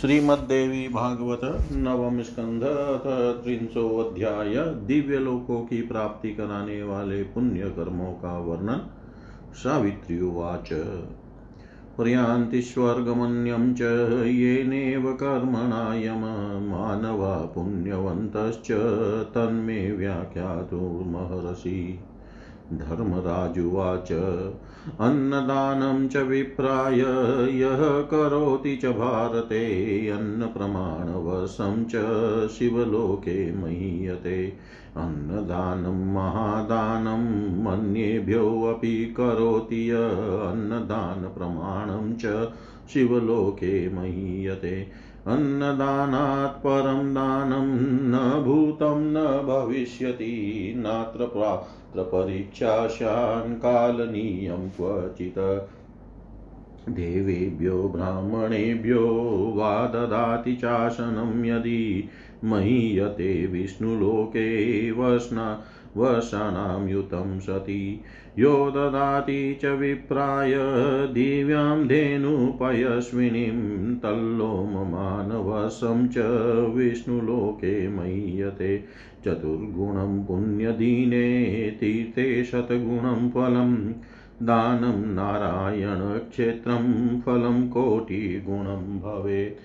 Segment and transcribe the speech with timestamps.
[0.00, 2.62] श्रीमद्देवी भागवत नवम स्कंध
[3.44, 8.90] त्रिंशो अध्याय, दिव्य लोकों की प्राप्ति कराने वाले पुण्य कर्मों का वर्णन,
[9.54, 10.68] सावित्री उवाच।
[11.96, 13.80] प्रयान्ति स्वर्गमन्यं च
[14.26, 18.72] येनेव कर्मणायम मानवा पुण्यवन्तश्च
[19.34, 22.00] तन्मे व्याख्यातुर्महर्षि।
[22.72, 24.12] धर्मराजुवाच।
[25.00, 27.00] अन्नदानं च विप्राय,
[27.58, 29.66] यः करोति च भारते,
[30.08, 31.92] अन्नप्रमाणवशं च
[32.50, 34.52] शिवलोके महीयते।
[34.96, 37.24] अन्नदानं, महादानं
[37.64, 39.94] मन्येभ्योऽपि करोति य,
[40.50, 42.52] अन्नदानप्रमाणं च
[42.92, 44.86] शिवलोके महीयते।
[45.26, 51.24] अन्नदानात् परं दानं न भूतं, न भविष्यति, नात्र
[51.94, 55.38] प्रात्र परीक्षाशान् कालनीयं क्वचित्।
[56.88, 59.06] देवेभ्यो ब्राह्मणेभ्यो
[59.56, 62.08] वा ददाति चासनं यदि
[62.44, 65.64] महीयते विष्णुलोके वस्ना
[65.96, 68.00] वसानां युतं सति।
[68.38, 70.54] यो ददाति च विप्राय
[71.06, 76.14] दिव्यां धेनुपयस्विनीं तल्लोममानवशं च
[76.76, 78.84] विष्णुलोके मह्यते।
[79.24, 83.92] चतुर्गुणं पुण्यदीने तीर्थे शतगुणं फलं।
[84.46, 89.60] दानं नारायणक्षेत्रं फलं कोटिगुणं भवेत्।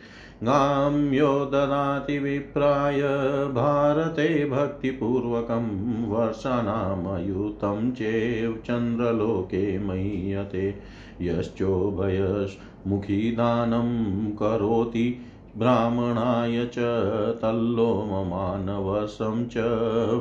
[0.46, 3.02] गां यो ददाति विप्राय
[3.48, 5.66] भारते भक्तिपूर्वकं
[6.08, 10.76] वर्षाणामयुतं चेव चन्द्रलोके मह्यते।
[11.22, 12.30] यश्चोभयमुखीदानं
[14.32, 15.20] करोति
[15.58, 16.76] ब्राह्मणाय च
[17.42, 19.54] तल्लोममानवशं च,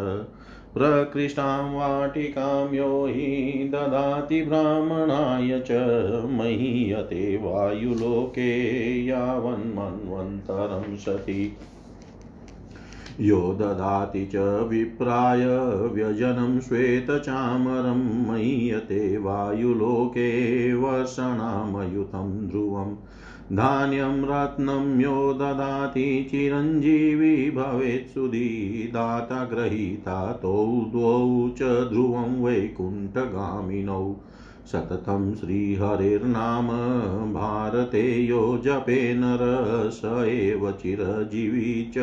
[0.74, 5.72] प्रकृष्टां वाटिकां यो हि ददाति ब्राह्मणाय च
[6.30, 8.50] महीयते वायुलोके
[9.06, 11.56] यावन्मन्वन्तरं सति।
[13.20, 14.36] यो ददाति च
[14.68, 15.46] विप्राय
[15.88, 20.28] व्यजनं श्वेतचामरं महीयते वायुलोके
[20.74, 22.96] वर्षणामयुतं ध्रुवम्।
[23.52, 34.16] धान्यं रत्नं यो ददाति चिरञ्जीवी भवेत् सुधी दाता गृहीता तौ द्वौ च ध्रुवं वैकुण्ठगामिनौ।
[34.66, 36.68] सततं श्रीहरेर्नाम,
[37.34, 41.98] भारते यो जपे नर, स एव चिरजीवी च,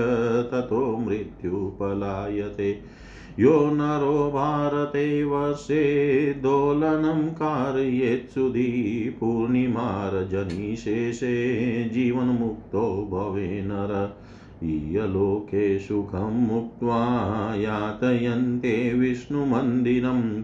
[0.51, 2.96] ततो मृत्युपलायते।
[3.39, 14.17] यो नरो भारते वर्षे दोलनं कारयेत्सुधी पूर्णिमार्जनिशेषे जीवन्मुक्तो भवे नर।
[14.63, 17.07] इयलोके सुखं मुक्त्वा
[17.55, 20.43] यातयन्ते विष्णुमन्दिरं।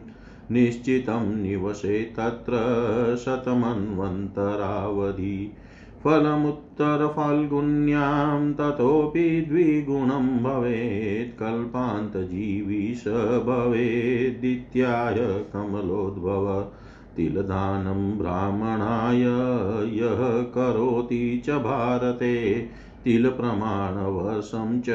[0.51, 2.53] निश्चितं निवसे तत्र
[3.25, 5.53] शतमन्वन्तरावधि।
[6.03, 13.03] फलमुत्तरफाल्गुन्यां ततोऽपि द्विगुणं भवेत् कल्पान्तजीवी स
[13.47, 16.71] भवेद्दित्याय कमलोद्भव
[17.17, 19.23] तिलदानं ब्राह्मणाय
[19.97, 22.67] यः करोति च भारते,
[23.03, 24.85] तिलप्रमाणवशं च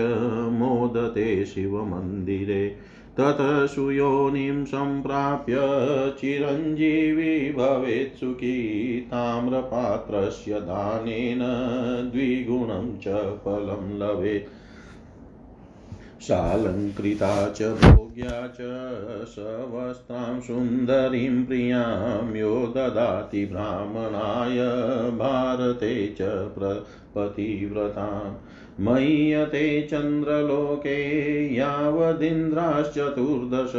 [0.53, 2.77] मोदते शिवमन्दिरे।
[3.21, 5.57] ततः सुयोनिं सम्प्राप्य
[6.21, 11.39] चिरञ्जीवी भवेत् सुखी ताम्रपात्रस्य दानेन
[12.13, 13.07] द्विगुणं च
[13.45, 14.49] फलं लभेत्।
[16.23, 18.57] सालङ्कृता च, भोग्या च,
[19.29, 24.57] सवस्त्रां सुन्दरीं प्रियाँ यो ददाति ब्राह्मणाय,
[25.11, 26.23] भारते च
[26.59, 28.35] प्रपतिव्रताम्
[28.81, 33.73] मय्यते चन्द्रलोके यावदिन्द्राश्चतुर्दश,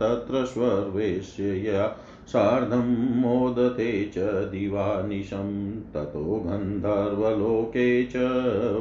[0.00, 1.90] तत्र स्वर्वेश्य
[2.26, 8.12] सार्धं मोदते च दिवानिशं, ततो गन्धर्वलोके च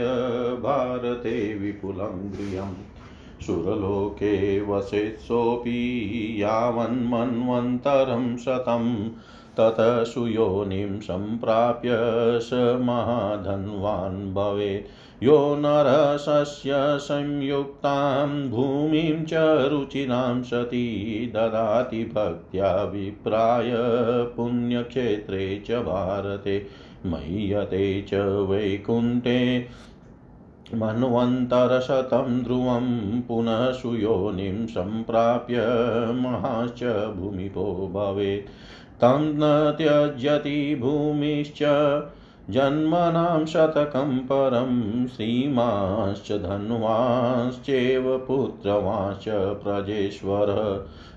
[0.56, 2.76] भारते विपुलं गृहम्
[3.42, 9.12] सुरलोके वसेत्सोऽपि यावन्मन्वन्तरं शतं,
[9.58, 19.34] ततः सुयोनिं सम्प्राप्य स महाधन्वान् भवेत्। यो नरसस्य संयुक्तां भूमिं च
[19.72, 23.72] रुचिरां सती ददाति भक्त्या विप्राय
[24.36, 26.66] पुण्यक्षेत्रे च भारते,
[27.06, 28.14] मह्यते च
[28.50, 29.68] वैकुण्ठे
[30.74, 35.56] मन्वन्तरशतं ध्रुवं पुनः सुयोनिं सम्प्राप्य
[36.14, 36.84] महाश्च
[37.16, 38.48] भूमिपो भवेत्।
[39.02, 41.64] तं न त्यजति भूमिश्च
[42.50, 49.26] जन्मनां शतकं परं श्रीमाश्च धन्वाश्चैव पुत्रवाश्च
[49.64, 50.50] प्रजेश्वर।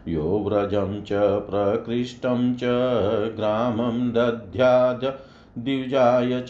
[0.08, 1.08] यो व्रजं च
[1.50, 2.60] प्रकृष्टं च
[3.36, 5.18] ग्रामं दध्याद
[5.58, 6.48] द्विजाय च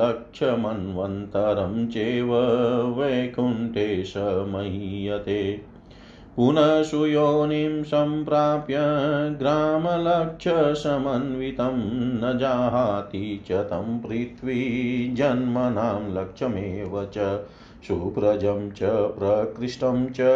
[0.00, 2.34] लक्ष्यमन्वन्तरं चैव
[3.00, 4.04] वैकुण्ठे
[4.46, 5.67] महीयते
[6.38, 8.78] पुनः सुयोनिं सम्प्राप्य
[9.38, 11.78] ग्रामलक्ष्यसमन्वितं
[12.22, 14.58] न जाहाति च तं पृथ्वी
[15.18, 17.24] जन्मनां लक्ष्यमेव च
[17.88, 20.28] सुप्रजं च प्रकृष्टं च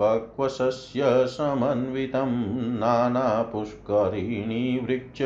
[0.00, 2.32] पक्वसस्य समन्वितं
[2.78, 5.20] नानापुष्करिणी वृक्ष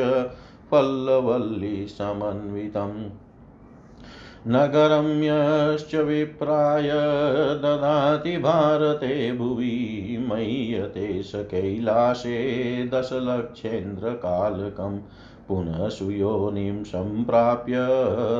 [0.71, 3.26] फल्लवल्लीसमन्वितम् नगरं
[4.49, 6.91] यश्च विप्राय
[7.61, 14.99] ददाति भारते भुवि मय्यते स कैलासे दशलक्षेन्द्रकालकम्
[15.47, 17.75] पुनः सुयोनिं सम्प्राप्य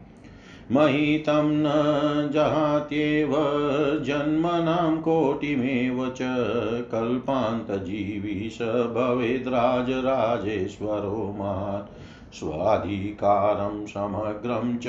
[0.72, 3.32] महितं न जहात्येव,
[4.04, 6.18] जन्मनां कोटिमेव च
[6.92, 14.86] कल्पान्तजीवी स भवेद्राजराजेश्वरो महान् स्वाधिकारं समग्रं च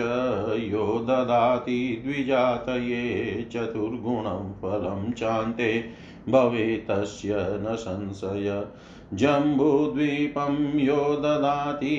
[0.73, 5.85] यो ददाति द्विजातये, चतुर्गुणं फलं चान्ते
[6.29, 8.65] भवेतस्य न संशय।
[9.15, 11.97] जम्बूद्वीपं यो ददाति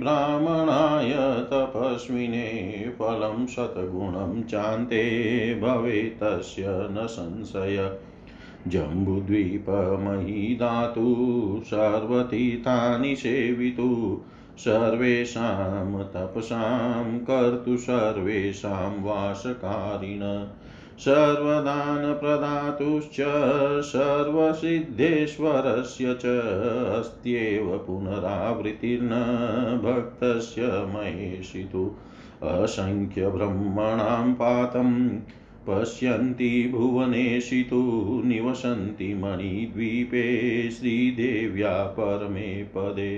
[0.00, 1.12] ब्राह्मणाय
[1.44, 5.04] तपस्विने, फलं शतगुणं चान्ते
[5.60, 7.98] भवेतस्य न संशय।
[8.68, 11.14] जम्बुद्वीपमयि दातु,
[11.64, 14.20] सर्वतीर्थानि सेवितु,
[14.58, 20.46] सर्वेषां तपसां कर्तु, सर्वेषां वासकारिण।
[21.00, 23.16] सर्वदानप्रदातुश्च
[23.86, 26.34] सर्वसिद्धेश्वरस्य च
[26.98, 29.12] अस्त्येव पुनरावृत्तिर्न
[29.84, 31.84] भक्तस्य महेशितु
[32.50, 34.92] असङ्ख्यब्रह्मणां पातं
[35.68, 37.82] पश्यन्ति भुवनेशितु
[38.24, 40.24] निवसन्ति मणिद्वीपे
[40.70, 43.12] श्रीदेव्या परमे पदे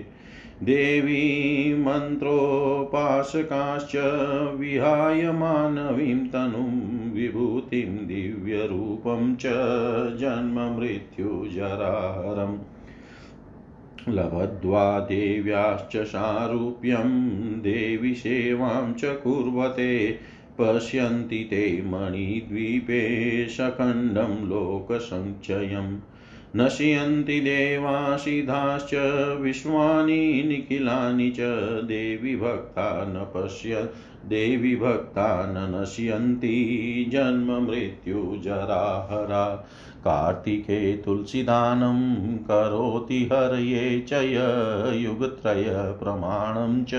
[0.62, 3.92] देवी मन्त्रोपासकाश्च
[4.58, 9.42] विहाय मानवीं तनुं विभूतिं दिव्यरूपं च
[10.16, 12.58] जन्ममृत्युजरारम्
[14.08, 20.18] लभद्वा देव्याश्च सारूप्यं, देवी सेवां च कुर्वते,
[20.60, 25.98] पश्यन्ति ते मणिद्वीपे सखण्डं लोकसञ्चयम्।
[26.56, 28.90] नश्यन्ति देवासिधाश्च
[29.40, 31.36] विश्वानि निखिलानि च,
[31.82, 33.88] देवी भक्ता न पश्य
[34.26, 39.66] देवी भक्ता न नश्यन्ति जन्ममृत्युजराहरा
[40.04, 44.12] कार्तिके तुलसीदानं करोति हरये च
[44.96, 46.94] युगत्रयप्रमाणं च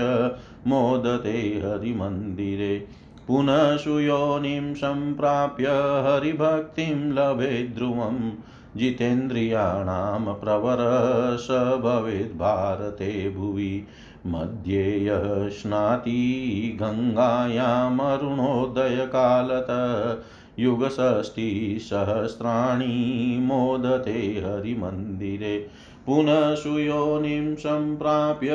[0.66, 2.86] मोदते हरिमन्दिरे।
[3.28, 5.66] पुनः सुयोनिं सम्प्राप्य
[6.08, 8.30] हरिभक्तिं लभे ध्रुवम्
[8.78, 10.76] जितेन्द्रियाणां प्रवर
[11.40, 13.86] स भवेद्भारते भुवि
[14.26, 19.66] मध्ये यः स्नाति गङ्गायामरुणोदयकालत।
[20.58, 25.66] युगषष्टिसहस्राणि मोदते हरिमन्दिरे।
[26.06, 28.50] पुनः सुयोनिं सम्प्राप्य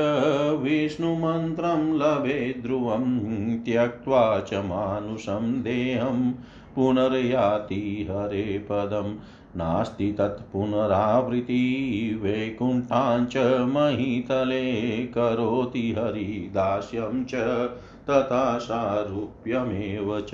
[0.51, 6.33] विष्णुमन्त्रं लभे ध्रुवं त्यक्त्वा च मानुषं देहं
[6.75, 9.15] पुनर्याति हरे पदम्।
[9.57, 17.33] नास्ति तत्पुनरावृत्ति वैकुण्ठाञ्च महीतले करोति हरिदास्यं च
[18.09, 20.31] तथा सारूप्यमेव च।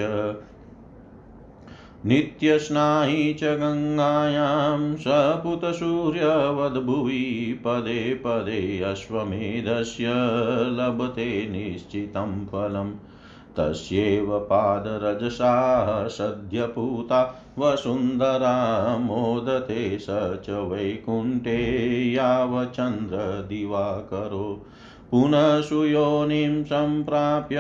[2.06, 10.06] नित्यस्नायि च गङ्गायां सपुतसूर्यवद्भुवि पदे पदे अश्वमेधस्य
[10.70, 12.94] लभते निश्चितं फलम्।
[13.60, 20.08] तस्यैव पादरजसा सद्यपूता वसुन्धरा मोदते स
[20.46, 24.66] च वैकुण्ठे यावचन्द्रदिवाकरो।
[25.12, 27.58] पुनः सुयोनिं सम्प्राप्य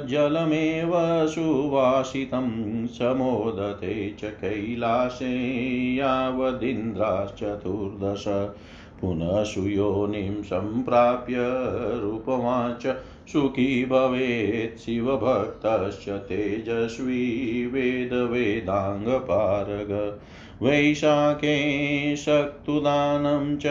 [0.07, 8.25] जलमेव सुवासितं, समोदते च कैलासे यावदिन्द्राश्चतुर्दश।
[9.03, 11.35] पुनः सुयोनिं सम्प्राप्य
[12.01, 12.97] रूपवाच।
[13.33, 20.21] सुखी भवेत् शिवभक्तश्च तेजस्वी वेदवेदाङ्गपारग।
[20.63, 23.67] वैशाखे शक्तुदानं च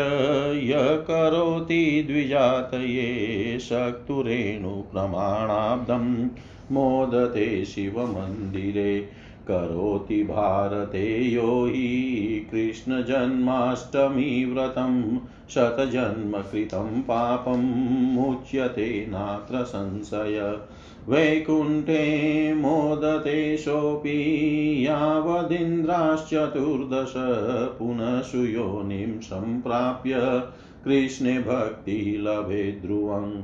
[0.63, 6.29] यः करोति द्विजातये शक्तुरेणुप्रमाणाब्दं
[6.75, 9.20] मोदते शिवमन्दिरे
[9.51, 17.63] करोति भारते यो हि कृष्णजन्माष्टमीव्रतं शतजन्मकृतं पापं
[18.13, 20.59] मुच्यते नात्र संशय।
[21.09, 27.13] वैकुण्ठे मोदते सोऽपि यावदिन्द्राश्चतुर्दश
[27.79, 30.43] पुनः सुयोनिं सम्प्राप्य
[30.85, 33.41] कृष्णे भक्तिलभे ध्रुवम्।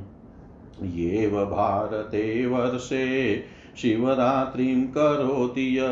[0.94, 3.36] येव भारते वर्षे
[3.82, 5.82] शिवरात्रिं करोति य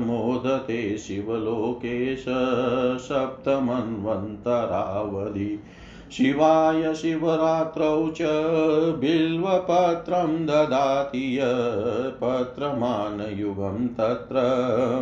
[0.00, 2.24] मोदते शिवलोकेश
[3.02, 5.58] सप्तमन्वन्तरावधि।
[6.12, 8.18] शिवाय शिवरात्रौ च
[9.00, 11.40] बिल्वपत्रं ददाति य
[12.24, 14.42] पत्रमानयुगं तत्र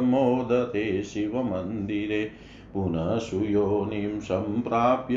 [0.04, 2.30] मोदते शिवमन्दिरे।
[2.74, 5.16] पुनः सुयोनिं सम्प्राप्य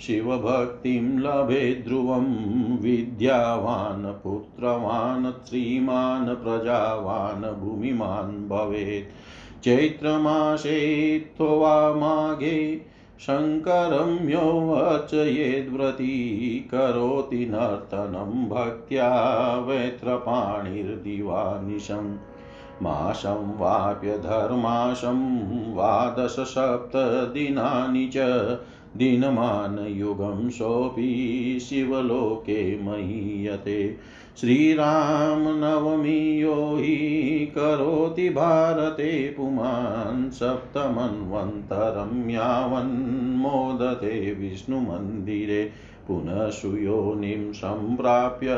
[0.00, 12.86] शिवभक्तिं लभे ध्रुवं विद्यावान् पुत्रवान् श्रीमान् प्रजावान् भूमिमान् भवेत्। चैत्रमासेऽथवा माघे
[13.20, 16.14] शङ्करं योऽर्चयेद्व्रती
[16.70, 22.16] करोति नर्तनं भक्त्या वैत्रपाणिर्दिवानिशम्
[22.82, 25.40] माशं वाप्य धर्माशं
[25.74, 28.16] वा दशसप्तदिनानि च
[28.96, 33.96] दिनमानयुगं सोऽपि शिवलोके महीयते।
[34.40, 45.70] श्रीरामनवमी यो हि करोति भारते पुमान् सप्तमन्वन्तरं यावन्मोदते विष्णुमन्दिरे।
[46.08, 48.54] पुनः सुयोनिं सम्प्राप्य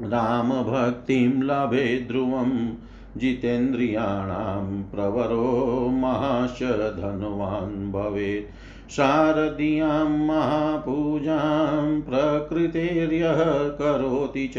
[0.00, 2.74] रामभक्तिं लभे ध्रुवं
[3.16, 8.50] जितेन्द्रियाणां प्रवरो महाश धनवान् भवेत्।
[8.90, 13.42] शारदीयां महापूजां प्रकृतेर्यः
[13.80, 14.58] करोति च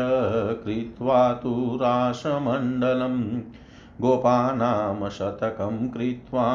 [0.64, 3.42] कृत्वा तु रासमण्डलम्
[4.02, 6.46] गोपानां शतकं कृत्वा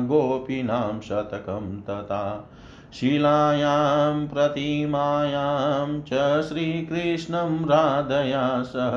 [0.00, 2.50] गोपीनां शतकं तथा
[2.92, 8.90] शिलायां प्रतिमायां च श्रीकृष्णं राधया सह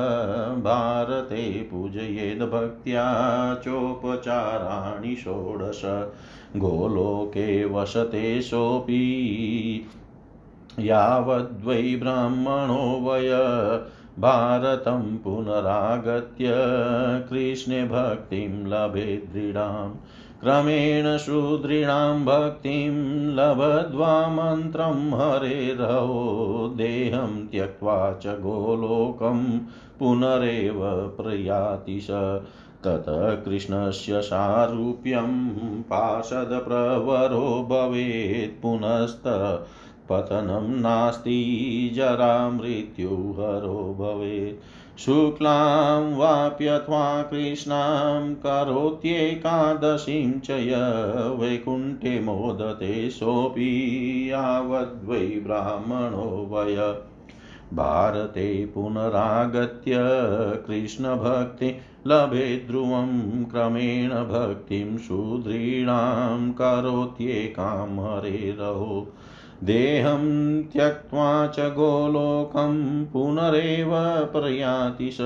[0.62, 3.04] भारते पूजयेद्भक्त्या
[3.54, 5.82] चोपचाराणि षोडश।
[6.56, 9.88] गोलोके वसते सोऽपि
[10.80, 13.30] यावद्वै ब्राह्मणो वय।
[14.18, 16.44] भारतं पुनरागत्य
[17.30, 19.94] कृष्णे भक्तिं लभे दृढाम्
[20.40, 22.94] क्रमेण सुदृढां भक्तिं
[23.34, 29.58] लभद्वा मन्त्रं हरेरहो देहं त्यक्त्वा च गोलोकं
[29.98, 30.80] पुनरेव
[31.20, 32.06] प्रयाति स।
[32.84, 39.22] ततः कृष्णस्य सारूप्यं पार्षदप्रवरो भवेत् पुनस्त
[40.12, 44.64] पतनं नास्ति, जरा मृत्युहरो भवेत्।
[44.98, 50.72] शुक्लां वाप्यथवा कृष्णां करोत्येकादशीं च य
[51.40, 56.98] वैकुण्ठे मोदते सोऽपि यावद्वै ब्राह्मणो वय।
[57.74, 59.94] भारते पुनरागत्य
[60.66, 69.12] कृष्णभक्ति लभे ध्रुवं, क्रमेण भक्तिं सुदृढां करोत्येकां हरेरहो
[69.64, 73.90] देहं त्यक्त्वा च गोलोकं पुनरेव
[74.32, 75.20] प्रयाति स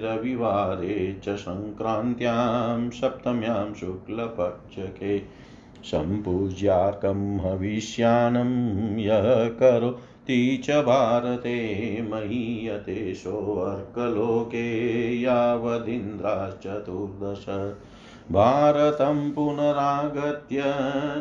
[0.04, 5.18] रविवारे च सङ्क्रान्त्यां सप्तम्यां शुक्लपक्षके
[5.90, 8.52] सम्पूज्याकं हविष्यानं
[8.98, 11.56] यः करोति च भारते
[12.10, 14.66] महीयते सोऽर्कलोके
[15.22, 17.44] यावदिन्द्राश्चतुर्दश
[18.32, 20.62] भारतं पुनरागत्य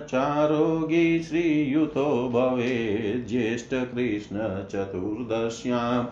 [0.09, 6.05] चारोगी श्रीयुतो भवेत् ज्येष्ठकृष्णचतुर्दश्यां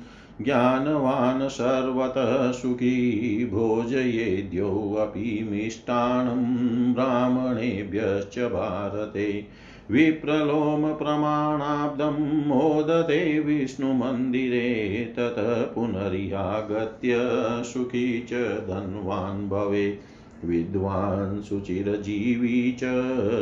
[0.43, 9.47] ज्ञानवान् सर्वतः सुखी भोजयेद्योऽपि मिष्टान्नं ब्राह्मणेभ्यश्च भारते।
[9.91, 12.15] विप्रलोमप्रमाणाब्दं
[12.47, 14.69] मोदते विष्णुमन्दिरे
[15.17, 17.17] ततः पुनरियागत्य
[17.63, 18.33] सुखी च
[18.69, 22.83] धन्वान् भवेत् विद्वान् सुचिरजीवी च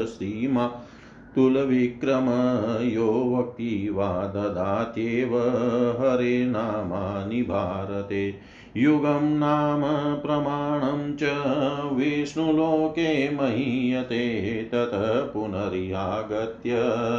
[0.05, 0.65] श्रीमा
[1.35, 2.27] तुलविक्रम
[2.87, 5.37] यो वक्ति वा ददात्येव
[6.01, 8.33] हरे नामानि भारते।
[8.77, 9.81] युगं नाम
[10.15, 11.23] प्रमाणं च
[11.93, 16.71] विष्णुलोके महीयते ततः पुनर्यागत्य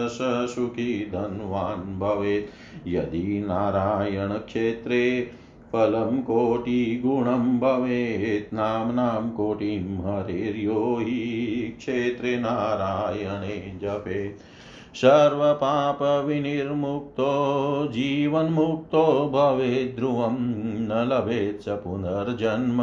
[0.08, 0.18] स
[0.54, 5.30] सुखी धन्वान् भवेत्। यदि नारायणक्षेत्रे
[5.72, 14.40] फलं कोटिगुणं भवेत्, नाम्नां कोटिं हरेर्यो हि क्षेत्रे नारायणे जपेत्।
[14.94, 20.36] सर्वपापविनिर्मुक्तो, जीवन्मुक्तो भवेत् ध्रुवं,
[20.80, 22.82] न लभेत् स पुनर्जन्म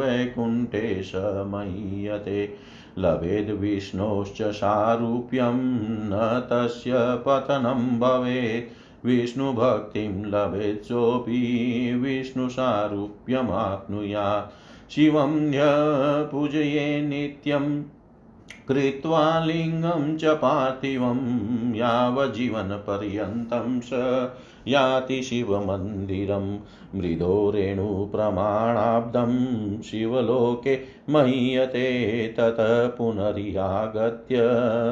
[0.00, 2.54] वैकुण्ठे स महीयते
[2.98, 17.95] लभेद् विष्णोश्च सारूप्यं, न तस्य पतनं भवेत्। विष्णुभक्तिं लभेत् सोऽपि विष्णुसारूप्यमाप्नुयात्। शिवं ह्य पूजये नित्यं
[18.68, 23.90] कृत्वा लिङ्गं च पार्थिवं यावजीवनपर्यन्तं स
[24.68, 26.58] याति शिवमन्दिरं।
[26.98, 30.78] मृदो रेणुप्रमाणाब्धं शिवलोके
[31.10, 32.56] महीयते तत
[32.98, 34.36] पुनर्यागत्य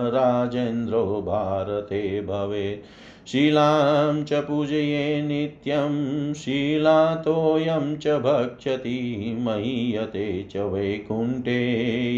[0.08, 2.84] राजेन्द्रो भारते भवेत्।
[3.26, 11.60] शिलां च पूजये नित्यं शीलातोऽयं च भक्षति, महीयते च वैकुण्ठे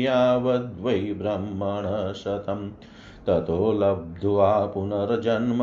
[0.03, 2.71] यावद्वै ब्रह्मणशतं
[3.27, 5.63] ततो लब्ध्वा पुनर्जन्म,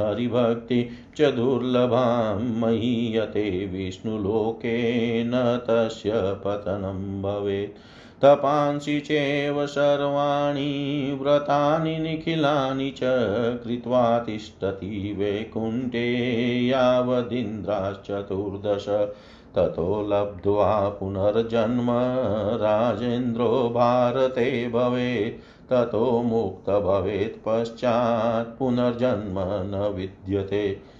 [0.00, 4.74] हरिभक्ति च दुर्लभां, महीयते विष्णुलोके
[5.24, 5.32] न
[5.70, 7.76] तस्य पतनं भवेत्।
[8.22, 13.00] तपांसि चैव सर्वाणि, व्रतानि निखिलानि च
[13.64, 16.06] कृत्वा तिष्ठति वैकुण्ठे
[16.66, 19.08] यावदिन्द्राश्चतुर्दश।
[19.56, 21.86] ततो लब्ध्वा पुनर्जन्म,
[22.62, 30.91] राजेन्द्रो भारते भवेत्। ततो मुक्त भवेत् पश्चात् पुनर्जन्म न विद्यते।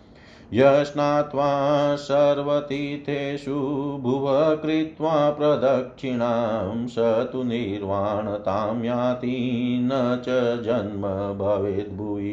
[0.55, 1.51] यस्नात्वा
[1.97, 3.55] सर्वतीर्थेषु
[4.03, 4.27] भुव
[4.63, 6.99] कृत्वा प्रदक्षिणां स
[7.33, 9.37] तु निर्वाणतां याति
[9.83, 9.91] न
[10.27, 10.27] च
[10.63, 11.03] जन्म
[11.39, 12.33] भवेद्भुवि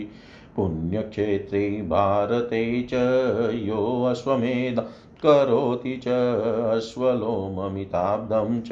[0.55, 2.93] पुण्यक्षेत्रे भारते च
[3.53, 4.79] योऽश्वमेध
[5.25, 6.08] करोति च
[6.77, 8.69] अश्वलोममिताब्दं च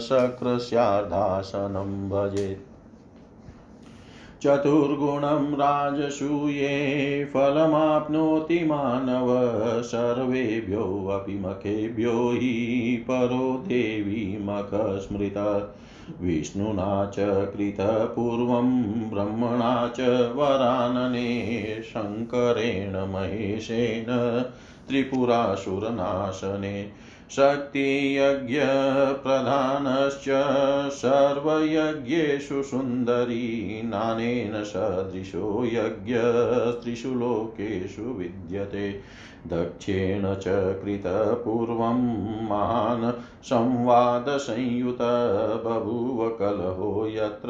[0.00, 2.67] शक्रस्यार्धासनं भजेत्।
[4.42, 15.74] चतुर्गुणं राजसूये फलमाप्नोति मानव सर्वेभ्योऽपि मखेभ्यो हि परो देवी मखस्मृत।
[16.20, 24.44] विष्णुना च कृतः पूर्वं, ब्रह्मणा च वरानने, शङ्करेण महेशेन
[24.88, 26.90] त्रिपुरासुरनाशने।
[27.30, 28.24] शक्तियज्ञप्रधानश्च
[30.92, 39.00] सर्वयज्ञेषु सुन्दरी नानेन सदृशो यज्ञस्त्रिषु लोकेषु विद्यते।
[39.46, 40.44] दक्षेण च
[40.82, 41.98] कृतपूर्वं
[42.48, 43.12] महान्
[43.44, 44.98] संवादसंयुत
[45.64, 47.48] बभूव कलहो यत्र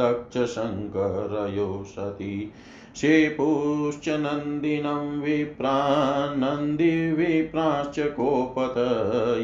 [0.00, 2.52] दक्षशङ्करयो सति।
[2.96, 8.74] शेपुश्च नन्दिनं विप्रानन्दिविप्राश्च कोपत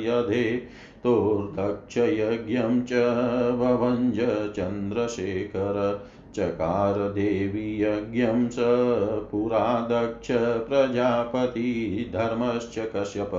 [0.06, 0.56] यधे
[1.04, 2.92] तोर्दक्षयज्ञं च
[3.59, 4.16] भवञ्ज
[4.56, 8.56] चन्द्रशेखर चकार देवी यज्ञं स
[9.30, 10.28] पुरा दक्ष
[10.68, 13.30] प्रजापति धर्मश्च कश्यप,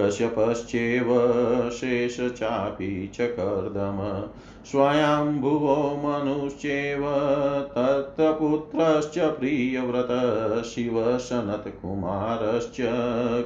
[0.00, 1.06] कश्यपश्चेव
[1.70, 4.28] शेष चापि चकर्दम
[4.66, 7.00] स्वयंभुवो मनुश्चेव
[7.76, 12.76] तत्पुत्रश्च प्रियव्रत, शिवसनत्कुमारश्च,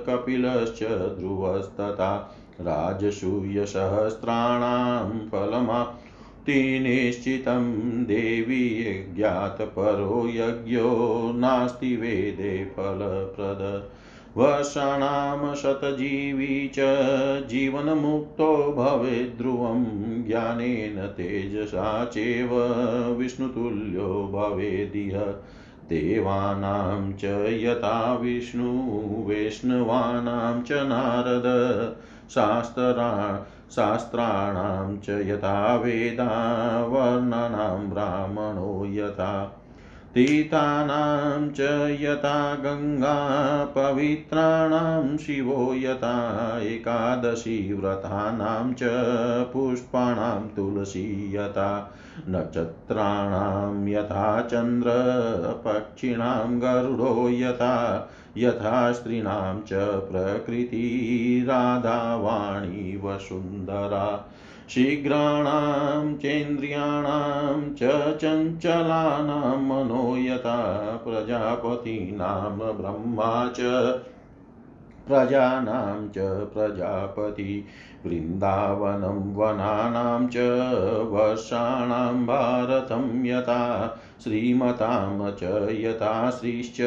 [0.06, 5.96] कपिलश्च ध्रुवस्तथा, राजसूयसहस्राणां फलमा
[6.48, 13.90] निश्चितं देवी यज्ञातपरो यज्ञो, नास्ति वेदे फलप्रद।
[14.36, 16.76] वर्षाणां शतजीवी च
[17.46, 19.84] जीवनमुक्तो भवेत् ध्रुवं,
[20.24, 22.48] ज्ञानेन तेजसा चैव
[23.12, 25.18] विष्णुतुल्यो भवेदिह
[25.88, 28.72] देवानां च यथा विष्णु,
[29.26, 31.46] वैष्णवानां च नारद।
[32.30, 36.28] शास्त्रा, शास्त्राणां च यथा वेदा,
[36.88, 39.62] वर्णानां ब्राह्मणो यथा।
[40.16, 41.60] तीतानां च
[42.00, 48.82] यथा गङ्गा पवित्राणां शिवो यथा एकादशी व्रतानां च
[49.52, 51.92] पुष्पाणां तुलसी यथा
[52.28, 54.90] नक्षत्राणां यथा चन्द्र
[55.64, 59.72] पक्षिणां गरुडो यथा यथा स्त्रीणां च
[60.08, 64.26] प्रकृतिराधावाणी वसुन्धरा
[64.68, 67.78] शीघ्राणां चेन्द्रियाणां च
[68.16, 73.60] चञ्चलानां मनो यथा प्रजापतीनां ब्रह्मा च।
[75.08, 77.64] प्रजानां च प्रजापति
[78.06, 80.36] वृन्दावनं वनानां च
[81.10, 86.80] वर्षाणां भारतं यथा श्रीमतां च यथा श्रीश्च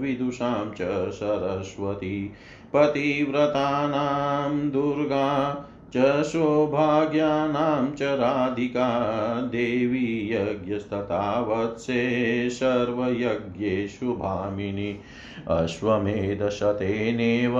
[0.00, 2.32] विदुषां च सरस्वती।
[2.72, 5.54] पतिव्रतानां दुर्गा
[5.96, 9.00] च सौभाग्यानां च राधिका
[9.40, 15.00] देवी यज्ञस्तथा वत्से सर्वयज्ञेषु भामिनी
[15.48, 17.54] अश्वमेधशतेनेव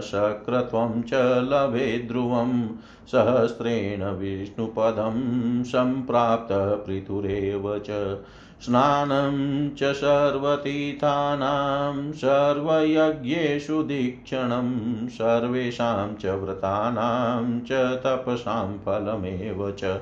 [0.00, 1.14] शक्रत्वं च
[1.52, 2.68] लभे ध्रुवं
[3.12, 5.20] सहस्रेण विष्णुपदं
[5.64, 8.18] सम्प्राप्तपृथुरेव च
[8.60, 20.00] स्नानं च सर्वतीर्थानां सर्वयज्ञेषु दीक्षणं, सर्वेषां च व्रतानां च तपसां फलमेव च।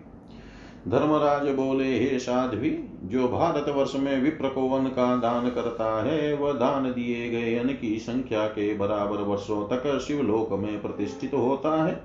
[0.88, 6.34] धर्मराज बोले, हे साध्वी, जो भारत वर्ष में विप्र को वन का दान करता है,
[6.34, 11.84] वह दान दिए गए अन्न की संख्या के बराबर वर्षों तक शिवलोक में प्रतिष्ठित होता
[11.84, 12.04] है।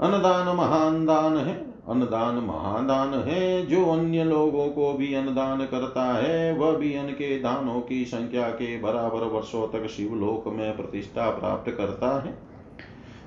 [0.00, 6.52] अन्नदान महान दान है अन्नदान महादान है। जो अन्य लोगों को भी अन्नदान करता है,
[6.52, 11.70] वह भी अन्न के दानों की संख्या के बराबर वर्षों तक शिवलोक में प्रतिष्ठा प्राप्त
[11.70, 12.38] करता है।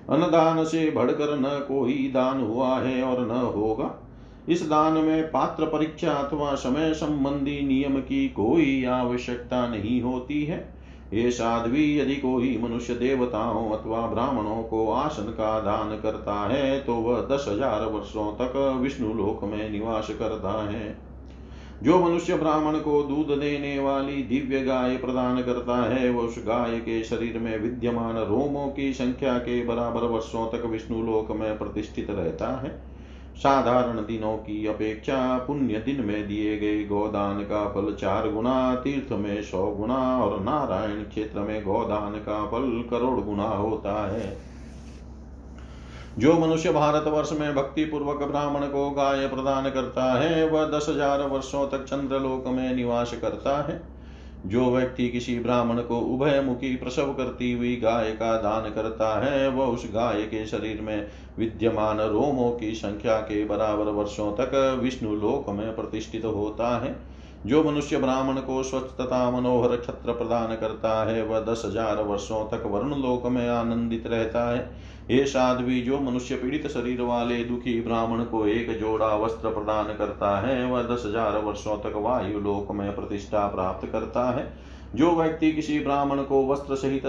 [0.09, 3.99] अन्नदान से बढ़कर न कोई दान हुआ है और न होगा।
[4.49, 10.72] इस दान में पात्र परीक्षा अथवा समय संबंधी नियम की कोई आवश्यकता नहीं होती है।
[11.13, 16.95] ये साध्वी, यदि कोई मनुष्य देवताओं अथवा ब्राह्मणों को आसन का दान करता है तो
[16.95, 20.95] वह दस हज़ार वर्षों तक विष्णु लोक में निवास करता है।
[21.83, 26.79] जो मनुष्य ब्राह्मण को दूध देने वाली दिव्य गाय प्रदान करता है, वह उस गाय
[26.79, 32.09] के शरीर में विद्यमान रोमों की संख्या के बराबर वर्षों तक विष्णु लोक में प्रतिष्ठित
[32.09, 32.71] रहता है।
[33.35, 39.11] साधारण दिनों की अपेक्षा पुण्य दिन में दिए गए गोदान का फल चार गुना, तीर्थ
[39.11, 44.37] में सौ गुना और नारायण क्षेत्र में गोदान का फल करोड़ गुना होता है।
[46.19, 50.85] जो मनुष्य भारत वर्ष में भक्ति पूर्वक ब्राह्मण को गाय प्रदान करता है, वह दस
[50.89, 53.92] हज़ार वर्षों तक चंद्रलोक में निवास करता है।
[54.45, 59.47] जो व्यक्ति किसी ब्राह्मण को उभय मुखी प्रसव करती हुई गाय का दान करता है,
[59.49, 61.07] वह उस गाय के शरीर में
[61.39, 66.95] विद्यमान रोमों की संख्या के बराबर वर्षों तक विष्णु लोक में प्रतिष्ठित होता है।
[67.45, 72.45] जो मनुष्य ब्राह्मण को स्वच्छ तथा मनोहर छत्र प्रदान करता है, वह दस हज़ार वर्षों
[72.47, 77.79] तक वरुण लोक में आनंदित रहता है। हे साध्वी, जो मनुष्य पीड़ित शरीर वाले दुखी
[77.81, 82.71] ब्राह्मण को एक जोड़ा वस्त्र प्रदान करता है, वह दस हज़ार वर्षों तक वायु लोक
[82.71, 84.51] में प्रतिष्ठा प्राप्त करता है।
[84.95, 87.03] जो व्यक्ति किसी ब्राह्मण को वस्त्र सहित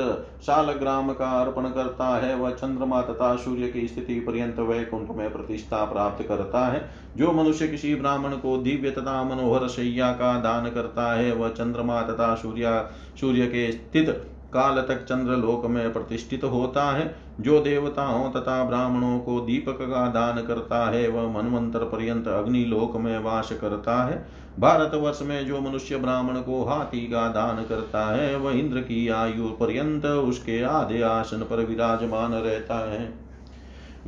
[0.47, 5.85] शालग्राम का अर्पण करता है, वह चंद्रमा तथा सूर्य की स्थिति पर्यंत वैकुंठ में प्रतिष्ठा
[5.85, 6.85] प्राप्त करता है।
[7.17, 12.03] जो मनुष्य किसी ब्राह्मण को दिव्य तथा मनोहर शैया का दान करता है, वह चंद्रमा
[12.03, 12.89] तथा सूर्य
[13.21, 19.41] सूर्य के स्थित काल तक चंद्रलोक में प्रतिष्ठित होता है। जो देवताओं तथा ब्राह्मणों को
[19.41, 24.27] दीपक का दान करता है, वह मनवंतर पर्यंत अग्निलोक में वास करता है।
[24.59, 29.09] भारत वर्ष में जो मनुष्य ब्राह्मण को हाथी का दान करता है, वह इंद्र की
[29.09, 33.25] आयु पर्यंत उसके आधे आसन पर विराजमान रहता है।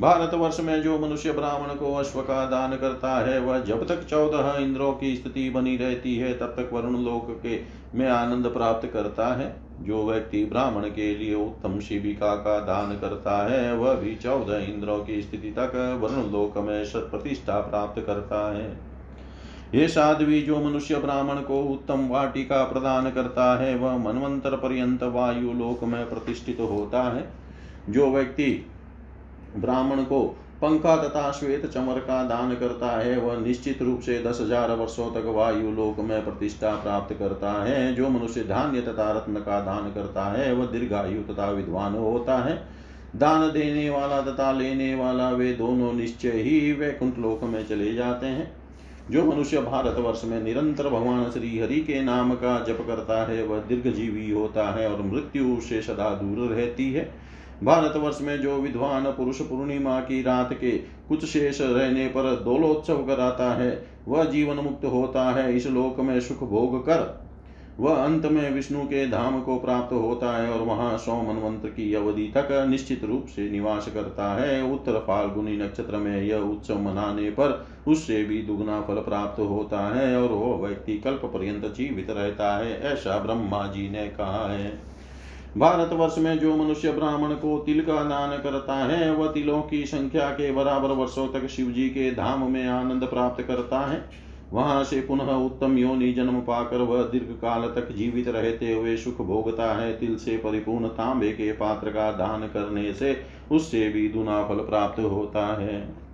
[0.01, 4.05] भारत वर्ष में जो मनुष्य ब्राह्मण को अश्व का दान करता है, वह जब तक
[4.05, 7.61] चौदह इंद्रों की स्थिति बनी रहती है, तब तक वरुण लोक के
[7.99, 13.53] में आनंद प्राप्त करता है। जो व्यक्ति ब्राह्मण के लिए उत्तम शिविका का दान करता
[13.53, 18.79] है, वह भी चौदह इंद्रों की स्थिति तक वरुण लोक में प्रतिष्ठा प्राप्त करता है।
[19.75, 25.53] ये साध्वी जो मनुष्य ब्राह्मण को उत्तम वाटिका प्रदान करता है, वह मनवंतर पर्यंत वायु
[25.53, 27.29] लोक में प्रतिष्ठित होता है।
[27.91, 28.67] जो व्यक्ति
[29.57, 34.39] ब्राह्मण को पंखा तथा श्वेत चमर का दान करता है, वह निश्चित रूप से दस
[34.41, 39.41] हज़ार वर्षो तक वायु लोक में प्रतिष्ठा प्राप्त करता है। जो मनुष्य धान्य तथा रत्न
[39.41, 42.57] का दान करता है, वह दीर्घायु तथा विद्वान होता है।
[43.17, 48.27] दान देने वाला तथा लेने वाला, वे दोनों निश्चय ही वैकुंठ लोक में चले जाते
[48.27, 48.53] हैं।
[49.11, 53.43] जो मनुष्य भारत वर्ष में निरंतर भगवान श्री हरि के नाम का जप करता है,
[53.45, 57.27] वह दीर्घजीवी होता है और मृत्यु से सदा दूर रहती है।
[57.65, 60.71] भारतवर्ष में जो विद्वान पुरुष पूर्णिमा की रात के
[61.09, 66.21] कुछ शेष रहने पर दोलोत्सव कराता है, वह जीवन मुक्त होता है, इस लोक में
[66.21, 67.27] सुख भोग कर।
[67.81, 71.21] वह अंत में विष्णु के धाम को प्राप्त होता है और वहाँ सौ
[71.67, 76.79] की अवधि तक निश्चित रूप से निवास करता है। उत्तर फाल्गुनी नक्षत्र में यह उत्सव
[76.79, 82.11] मनाने पर उससे भी दुगना फल प्राप्त होता है और वह व्यक्ति कल्प पर्यंत जीवित
[82.11, 84.96] रहता है, ऐसा ब्रह्मा जी ने कहा है।
[85.57, 90.29] भारतवर्ष में जो मनुष्य ब्राह्मण को तिल का दान करता है, वह तिलों की संख्या
[90.31, 94.05] के बराबर वर्षों तक शिव जी के धाम में आनंद प्राप्त करता है।
[94.53, 99.21] वहाँ से पुनः उत्तम योनि जन्म पाकर वह दीर्घ काल तक जीवित रहते हुए सुख
[99.21, 103.17] भोगता है। तिल से परिपूर्ण तांबे के पात्र का दान करने से
[103.53, 106.06] उससे भी दुना फल प्राप्त होता है।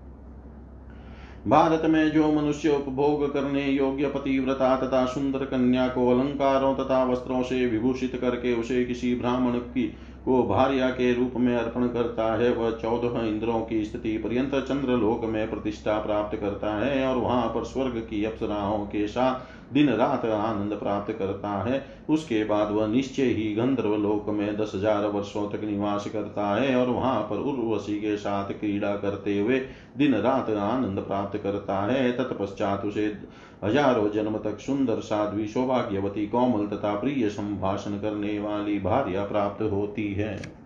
[1.49, 7.43] भारत में जो मनुष्य उपभोग करने योग्य पतिव्रता तथा सुंदर कन्या को अलंकारों तथा वस्त्रों
[7.43, 9.87] से विभूषित करके उसे किसी ब्राह्मण की
[10.25, 15.25] को भार्या के रूप में अर्पण करता है, वह चौदह इंद्रों की स्थिति पर्यंत चंद्रलोक
[15.25, 20.25] में प्रतिष्ठा प्राप्त करता है और वहाँ पर स्वर्ग की अप्सराओं के साथ दिन रात
[20.27, 25.49] आनंद प्राप्त करता है। उसके बाद वह निश्चय ही गंधर्व लोक में दस हज़ार वर्षों
[25.51, 29.59] तक निवास करता है और वहाँ पर उर्वशी के साथ क्रीड़ा करते हुए
[29.99, 33.07] दिन रात आनंद प्राप्त करता है। तत्पश्चात उसे
[33.65, 40.13] हज़ारों जन्म तक सुंदर, साध्वी, सौभाग्यवती, कोमल तथा प्रिय संभाषण करने वाली भार्या प्राप्त होती
[40.15, 40.62] है।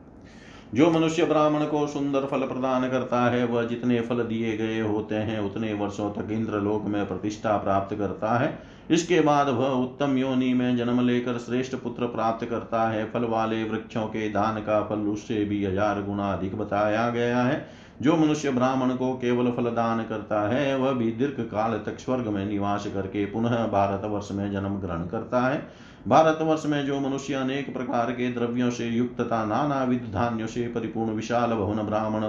[0.74, 5.14] जो मनुष्य ब्राह्मण को सुंदर फल प्रदान करता है, वह जितने फल दिए गए होते
[5.14, 8.59] हैं, उतने वर्षों तक इंद्रलोक में प्रतिष्ठा प्राप्त करता है।
[8.90, 13.62] इसके बाद वह उत्तम योनि में जन्म लेकर श्रेष्ठ पुत्र प्राप्त करता है। फल वाले
[13.64, 17.64] वृक्षों के दान का फल उससे भी हज़ार गुना अधिक बताया गया है।
[18.02, 22.26] जो मनुष्य ब्राह्मण को केवल फल दान करता है, वह भी दीर्घ काल तक स्वर्ग
[22.26, 27.01] में निवास करके पुनः भारत वर्ष में जन्म ग्रहण करता है। भारत वर्ष में जो
[27.01, 31.83] मनुष्य अनेक प्रकार के द्रव्यों से युक्त तथा नाना विध धान्यों से परिपूर्ण विशाल भवन
[31.83, 32.29] ब्राह्मण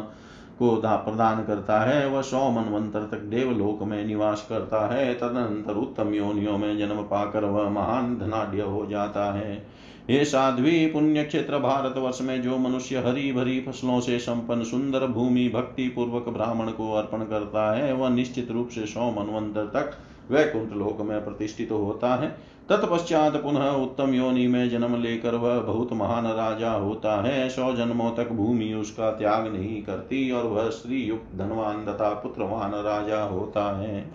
[0.60, 6.14] को प्रदान करता है, वह सौ मनवंतर तक देवलोक में निवास करता है, तदनंतर उत्तम
[6.14, 9.68] योनियों में जन्म पाकर वह महान धनाढ़ हो जाता है।
[10.10, 15.08] हे साध्वी पुण्य क्षेत्र भारत वर्ष में जो मनुष्य हरी भरी फ़सलों से संपन्न, सुंदर
[15.08, 19.98] भूमि भक्ति पूर्वक ब्राह्मण को अर्पण करता है, वह निश्चित रूप से सौ मनवंतर तक
[20.32, 25.94] वैकुंठ लोक में प्रतिष्ठित होता है। तत्पश्चात पुनः उत्तम योनि में जन्म लेकर वह बहुत
[25.94, 31.02] महान राजा होता है। सौ जन्मों तक भूमि उसका त्याग नहीं करती और वह श्री
[31.04, 34.10] युक्त धनवान तथा पुत्रवान राजा होता है।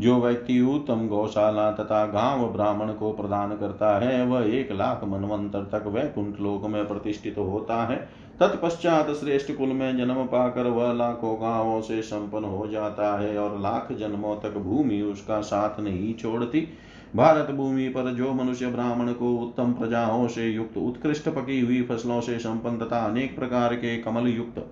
[0.00, 5.62] जो व्यक्ति उत्तम गौशाला तथा गाँव ब्राह्मण को प्रदान करता है, वह एक लाख मनवंतर
[5.72, 7.96] तक वैकुंठ लोक में प्रतिष्ठित होता है।
[8.40, 13.60] तत्पश्चात श्रेष्ठ कुल में जन्म पाकर वह लाखों गाँवों से संपन्न हो जाता है और
[13.60, 16.68] लाख जन्मों तक भूमि उसका साथ नहीं छोड़ती।
[17.16, 22.20] भारत भूमि पर जो मनुष्य ब्राह्मण को उत्तम प्रजाओं से युक्त, उत्कृष्ट पकी हुई फ़सलों
[22.20, 24.66] से संपन्न तथा अनेक प्रकार के कमल युक्त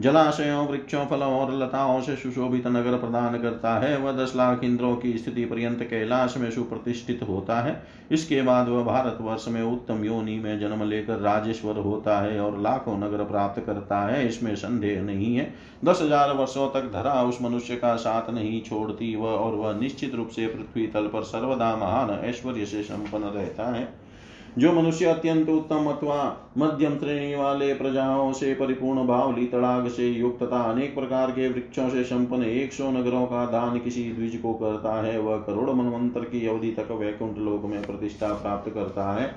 [0.00, 4.94] जलाशयों, वृक्षों, फलों और लताओं से सुशोभित नगर प्रदान करता है। वह दस लाख इंद्रों
[4.96, 10.04] की स्थिति पर्यंत कैलाश में सुप्रतिष्ठित होता है। इसके बाद वह भारत वर्ष में उत्तम
[10.04, 15.02] योनि में जन्म लेकर राजेश्वर होता है और लाखों नगर प्राप्त करता है। इसमें संदेह
[15.02, 15.52] नहीं है।
[15.84, 20.14] दस हज़ार वर्षों तक धरा उस मनुष्य का साथ नहीं छोड़ती वह और वह निश्चित
[20.14, 23.88] रूप से पृथ्वी तल पर सर्वदा महान ऐश्वर्य से संपन्न रहता है।
[24.58, 30.42] जो मनुष्य अत्यंत उत्तम अथवा मध्यम श्रेणी वाले प्रजाओं से परिपूर्ण भावली तड़ाग से युक्त
[30.42, 34.54] तथा अनेक प्रकार के वृक्षों से संपन्न एक सौ नगरों का दान किसी द्विज को
[34.54, 39.34] करता है, वह करोड़ मनवंतर की अवधि तक वैकुंठ लोक में प्रतिष्ठा प्राप्त करता है।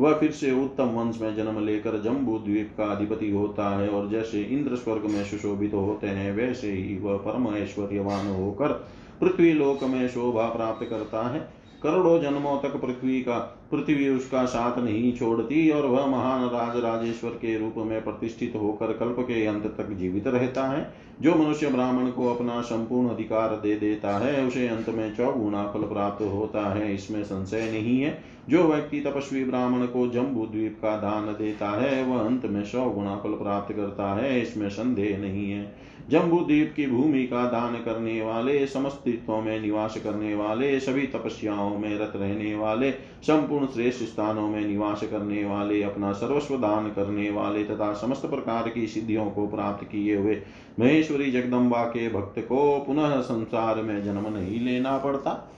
[0.00, 4.08] वह फिर से उत्तम वंश में जन्म लेकर जम्बू द्वीप का अधिपति होता है और
[4.10, 8.72] जैसे इंद्र स्वर्ग में सुशोभित होते हैं, वैसे ही वह परम ऐश्वर्यवान होकर
[9.20, 13.38] पृथ्वी लोक में शोभा प्राप्त करता है। करोड़ों जन्मों तक पृथ्वी का,
[13.72, 18.86] पृथ्वी उसका साथ नहीं छोड़ती और वह महान राज राजेश्वर के रूप में प्रतिष्ठित होकर
[18.86, 23.76] कल्प के अंत तक जीवित रहता है। जो मनुष्य ब्राह्मण को अपना संपूर्ण अधिकार दे
[23.76, 28.62] देता है, उसे अंत में चौगुना फल प्राप्त होता है। इसमें संशय नहीं है। जो
[28.62, 33.16] व्यक्ति तपस्वी ब्राह्मण को जम्बू द्वीप का दान देता है, वह अंत में सौ गुणा
[33.16, 35.79] फल प्राप्त करता है। इसमें संदेह नहीं है।
[36.10, 41.78] जम्बूद्वीप की भूमि का दान करने वाले समस्त तीर्थों में निवास करने वाले, सभी तपस्याओं
[41.78, 42.90] में रत रहने वाले,
[43.22, 48.68] संपूर्ण श्रेष्ठ स्थानों में निवास करने वाले, अपना सर्वस्व दान करने वाले तथा समस्त प्रकार
[48.68, 50.42] की सिद्धियों को प्राप्त किए हुए
[50.80, 55.52] महेश्वरी जगदम्बा के भक्त को पुनः संसार में जन्म नहीं लेना पड़ता।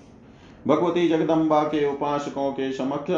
[0.66, 3.10] भगवती जगदम्बा के उपासकों के समक्ष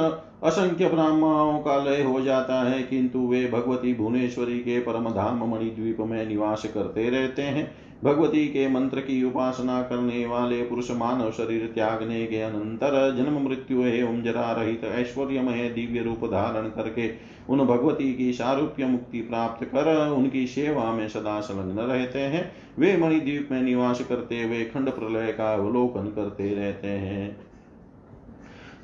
[0.45, 6.01] असंख्य ब्राह्मणों का लय हो जाता है, किंतु वे भगवती भुवनेश्वरी के परम धाम मणिद्वीप
[6.01, 7.71] में निवास करते रहते हैं।
[8.05, 13.85] भगवती के मंत्र की उपासना करने वाले पुरुष मानव शरीर त्यागने के अनंतर जन्म मृत्यु
[13.85, 17.11] एवं जरा रहित ऐश्वर्यमय दिव्य रूप धारण करके
[17.51, 22.97] उन भगवती की सारूप्य मुक्ति प्राप्त कर उनकी सेवा में सदा संलग्न रहते हैं। वे
[22.97, 27.37] मणिद्वीप में निवास करते हुए खंड प्रलय का अवलोकन करते रहते हैं।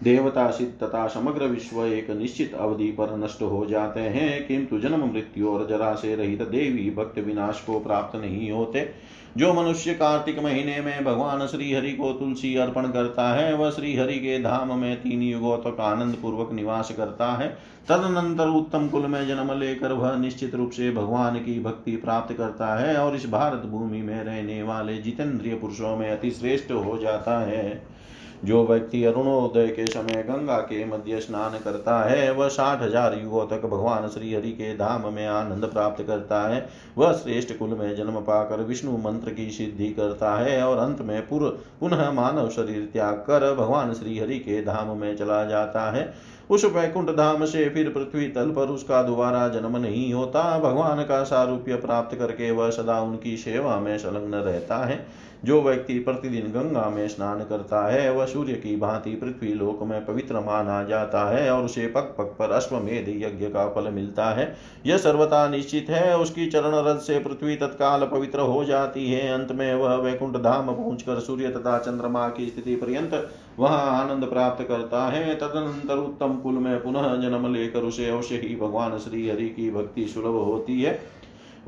[0.02, 5.12] देवता सिद्ध तथा समग्र विश्व एक निश्चित अवधि पर नष्ट हो जाते हैं, किंतु जन्म,
[5.12, 8.88] मृत्यु और जरा से रहित देवी भक्त विनाश को प्राप्त नहीं होते।
[9.36, 13.96] जो मनुष्य कार्तिक महीने में भगवान श्री हरि को तुलसी अर्पण करता है, वह श्री
[13.96, 17.48] हरि के धाम में तीन युगों तक तो आनंद पूर्वक निवास करता है।
[17.88, 22.74] तदनंतर उत्तम कुल में जन्म लेकर वह निश्चित रूप से भगवान की भक्ति प्राप्त करता
[22.78, 27.38] है और इस भारत भूमि में रहने वाले जितेंद्रिय पुरुषों में अति श्रेष्ठ हो जाता
[27.40, 27.99] है।
[28.44, 33.46] जो व्यक्ति अरुणोदय के समय गंगा के मध्य स्नान करता है, वह साठ हज़ार युगों
[33.46, 36.66] तक भगवान श्री हरि के धाम में आनंद प्राप्त करता है।
[36.98, 41.20] वह श्रेष्ठ कुल में जन्म पाकर विष्णु मंत्र की सिद्धि करता है और अंत में
[41.28, 41.48] पुर,
[41.80, 46.12] पुनः मानव शरीर त्याग कर भगवान श्री हरि के धाम में चला जाता है।
[46.50, 51.22] उस वैकुंठ धाम से फिर पृथ्वी तल पर उसका दोबारा जन्म नहीं होता। भगवान का
[51.24, 55.06] सारूप्य प्राप्त करके वह सदा उनकी सेवा में संलग्न रहता है।
[55.44, 60.04] जो व्यक्ति प्रतिदिन गंगा में स्नान करता है, वह सूर्य की भांति पृथ्वी लोक में
[60.06, 64.56] पवित्र माना जाता है और उसे पग पग पर अश्वमेध यज्ञ का फल मिलता है।
[64.86, 69.52] यह सर्वथा निश्चित है, उसकी चरण रथ से पृथ्वी तत्काल पवित्र हो जाती है। अंत
[69.52, 75.06] में वह वैकुंठ धाम पहुंचकर सूर्य तथा चंद्रमा की स्थिति पर्यंत वहाँ आनंद प्राप्त करता
[75.06, 79.70] है। तदनंतर उत्तम कुल में पुनः जन्म लेकर उसे अवश्य ही भगवान श्री हरि की
[79.70, 81.19] भक्ति सुलभ होती है।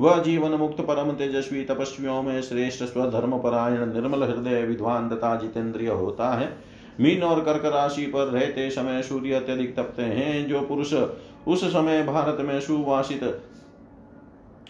[0.03, 5.89] वह जीवन मुक्त परम तेजस्वी तपस्वियों में श्रेष्ठ स्वधर्म परायण निर्मल हृदय विद्वान तथा जितेंद्रिय
[5.89, 6.49] होता है।
[7.01, 10.95] मीन और कर्क राशि पर रहते समय सूर्य अत्यधिक तपते हैं, जो पुरुष
[11.49, 13.43] उस समय भारत में सुवासित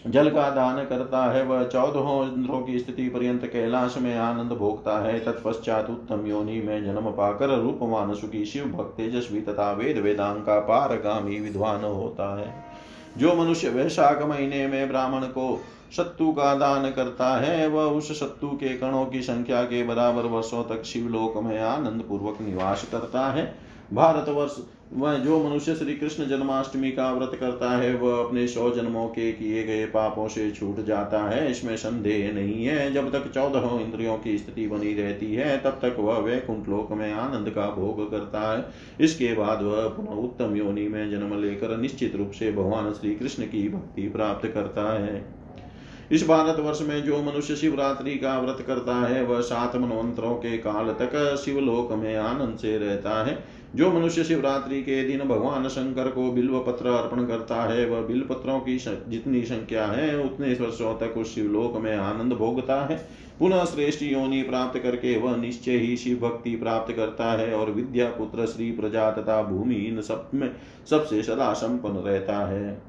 [0.07, 4.97] जल का दान करता है, वह चौदहों इंद्रों की स्थिति पर्यंत कैलाश में आनंद भोगता
[4.99, 10.41] है। तत्पश्चात उत्तम योनि में जन्म पाकर रूपमान सुखी शिव भक्त तेजस्वी तथा वेद वेदांग
[10.41, 12.72] का पारगामी विद्वान होता है।
[13.17, 15.63] जो मनुष्य वैशाख महीने में ब्राह्मण को
[15.97, 20.63] सत्तु का दान करता है, वह उस सत्तु के कणों की संख्या के बराबर वर्षों
[20.63, 24.55] तक शिवलोक में आनंद पूर्वक निवास करता है। भारतवर्ष,
[24.93, 29.31] वह जो मनुष्य श्री कृष्ण जन्माष्टमी का व्रत करता है, वह अपने सौ जन्मों के
[29.31, 34.17] किए गए पापों से छूट जाता है। इसमें संदेह नहीं है, जब तक चौदह इंद्रियों
[34.17, 38.57] की स्थिति बनी रहती है, तब तक वह वैकुंठ लोक में आनंद का भोग करता
[38.57, 38.65] है।
[38.99, 43.43] इसके बाद वह पुनः उत्तम योनि में जन्म लेकर निश्चित रूप से भगवान श्री कृष्ण
[43.43, 45.43] की भक्ति प्राप्त करता है।
[46.11, 50.57] इस भारत वर्ष में जो मनुष्य शिवरात्रि का व्रत करता है, वह सात मनवंतरों के
[50.57, 56.07] काल तक शिवलोक में आनंद से रहता है। जो मनुष्य शिवरात्रि के दिन भगवान शंकर
[56.07, 58.77] को बिल्व पत्र अर्पण करता है, वह बिल पत्रों की
[59.09, 62.97] जितनी संख्या है, उतने वर्षों तक उस शिवलोक में आनंद भोगता है।
[63.39, 68.09] पुनः श्रेष्ठ योनि प्राप्त करके वह निश्चय ही शिव भक्ति प्राप्त करता है और विद्या
[68.09, 70.49] पुत्र श्री प्रजा तथा भूमि इन सब में
[70.89, 72.81] सबसे सदा संपन्न रहता है।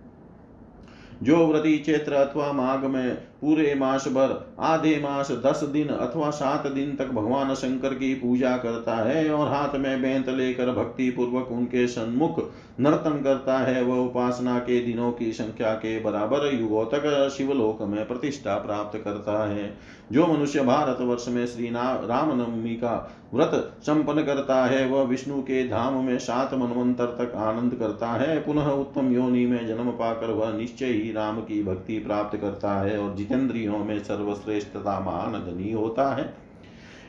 [1.22, 4.30] जो व्रती चैत्र अथवा माघ में पूरे मास भर,
[4.60, 9.48] आधे मास, दस दिन अथवा सात दिन तक भगवान शंकर की पूजा करता है और
[9.48, 12.40] हाथ में बेंत लेकर भक्ति पूर्वक उनके सन्मुख
[12.80, 18.06] नर्तन करता है। वह उपासना के दिनों की संख्या के बराबर युगों तक शिवलोक में
[18.08, 19.76] प्रतिष्ठा प्राप्त करता है।
[20.12, 22.94] जो मनुष्य भारत वर्ष में श्री रामनवमी का
[23.34, 28.38] व्रत संपन्न करता है, वह विष्णु के धाम में सात मनवंतर तक आनंद करता है।
[28.40, 32.98] पुनः उत्तम योनि में जन्म पाकर वह निश्चय ही राम की भक्ति प्राप्त करता है
[32.98, 36.34] और जितेंद्रियों में सर्वश्रेष्ठता महान धनी होता है।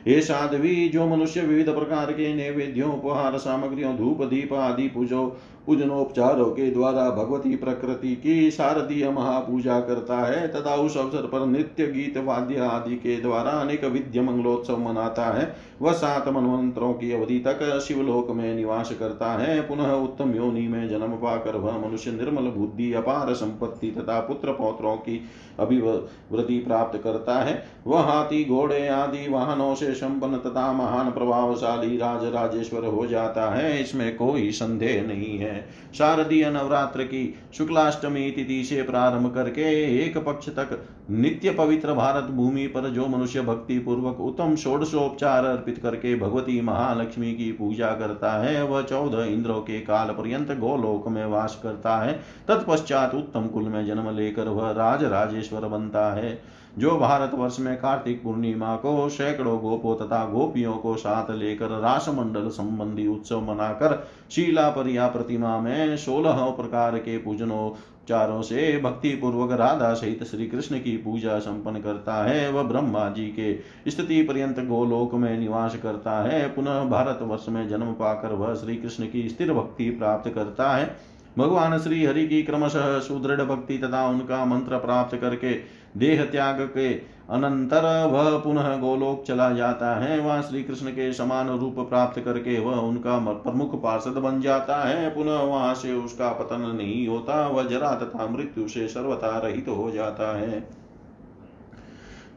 [0.07, 6.45] ये साधवी, जो मनुष्य विविध प्रकार के नैवेद्यों, उपहार सामग्रियों, धूप, दीप आदि पूजो पूजनोपचारों
[6.45, 12.17] के द्वारा भगवती प्रकृति की शारदीय महापूजा करता है, तथा उस अवसर पर नृत्य गीत,
[12.17, 17.79] वाद्य आदि के द्वारा अनेक विद्य मंगलोत्सव मनाता है। वह सात मनवंतरों की अवधि तक
[17.87, 22.93] शिवलोक में निवास करता है। पुनः उत्तम योनि में जन्म पाकर वह मनुष्य निर्मल बुद्धि,
[22.93, 25.21] अपार संपत्ति तथा पुत्र पौत्रों की
[25.59, 32.25] अभिवृद्धि प्राप्त करता है। वह हाथी, घोड़े आदि वाहनों से संपन्न तथा महान प्रभावशाली राज
[32.25, 35.54] राजेश्वर हो जाता है। इसमें कोई संदेह नहीं है।
[35.97, 39.61] शारदीय नवरात्र की शुक्लाष्टमी तिथि से प्रारंभ करके
[40.05, 45.77] एक पक्ष तक नित्य पवित्र भारत भूमि पर जो मनुष्य भक्ति पूर्वक उत्तम षोडशोपचार अर्पित
[45.77, 51.25] करके भगवती महालक्ष्मी की पूजा करता है, वह चौदह इंद्रों के काल पर्यंत गोलोक में
[51.25, 56.97] वास करता है। तत्पश्चात उत्तम कुल में जन्म लेकर वह राज राजेश्वर बनता है। जो
[56.97, 63.07] भारत वर्ष में कार्तिक पूर्णिमा को सैकड़ों गोपों तथा गोपियों को साथ लेकर रासमंडल संबंधी
[63.07, 67.69] उत्सव मनाकर शीला परिया प्रतिमा में सोलह प्रकार के पूजनों,
[68.07, 73.09] चारों से भक्ति पूर्वक राधा सहित श्री कृष्ण की पूजा संपन्न करता है। वह ब्रह्मा
[73.09, 73.55] जी के
[73.91, 78.75] स्थिति पर्यंत गोलोक में निवास करता है। पुनः भारत वर्ष में जन्म पाकर वह श्री
[78.75, 80.95] कृष्ण की स्थिर भक्ति प्राप्त करता है।
[81.37, 86.93] भगवान श्री हरि की क्रमशः सुदृढ़ भक्ति तथा उनका मंत्र प्राप्त करके देह त्याग के
[87.29, 92.59] अनंतर वह पुनः गोलोक चला जाता है। वह श्री कृष्ण के समान रूप प्राप्त करके
[92.59, 97.63] वह उनका प्रमुख पार्षद बन जाता है। पुनः वहाँ से उसका पतन नहीं होता। वह
[97.63, 100.67] जरा तथा मृत्यु से सर्वथा रहित तो हो जाता है।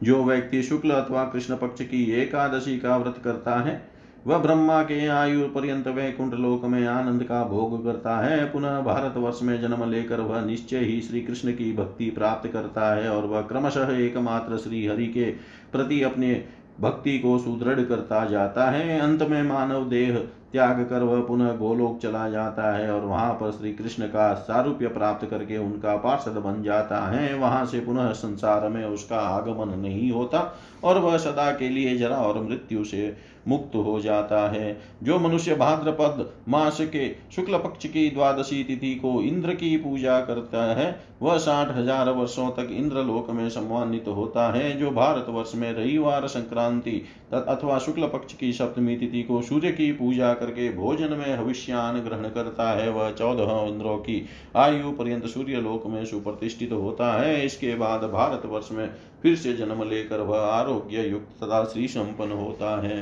[0.03, 5.05] जो व्यक्ति शुक्ल अथवा कृष्ण पक्ष की एकादशी का व्रत करता है वह ब्रह्मा के
[5.07, 9.89] आयु पर्यंत वैकुंठ लोक में आनंद का भोग करता है। पुनः भारत वर्ष में जन्म
[9.91, 14.57] लेकर वह निश्चय ही श्री कृष्ण की भक्ति प्राप्त करता है और वह क्रमशः एकमात्र
[14.57, 15.31] श्री हरि के
[15.71, 16.43] प्रति अपने
[16.81, 20.17] भक्ति को सुदृढ़ करता जाता है। अंत में मानव देह
[20.51, 24.87] त्याग कर वह पुनः गोलोक चला जाता है और वहाँ पर श्री कृष्ण का सारूप्य
[24.87, 30.11] प्राप्त करके उनका पार्षद बन जाता है। वहाँ से पुनः संसार में उसका आगमन नहीं
[30.11, 30.41] होता
[30.83, 33.15] और वह सदा के लिए जरा और मृत्यु से
[33.49, 39.21] मुक्त हो जाता है। जो मनुष्य भाद्रपद मास के शुक्ल पक्ष की द्वादशी तिथि को
[39.21, 44.49] इंद्र की पूजा करता है, वह साठ हज़ार वर्षों तक इंद्र लोक में सम्मानित होता
[44.51, 47.01] है। जो भारत वर्ष में रविवार संक्रांति
[47.33, 52.29] अथवा शुक्ल पक्ष की सप्तमी तिथि को सूर्य की पूजा करके भोजन में हविष्यान ग्रहण
[52.29, 54.25] करता है, वह चौदह इंद्रों की
[54.55, 58.89] आयु पर्यंत सूर्य लोक में सुप्रतिष्ठित होता है। इसके बाद भारत वर्ष में
[59.23, 62.99] फिर से जन्म लेकर वह आरोग्य युक्त तथा श्री संपन्न होता है।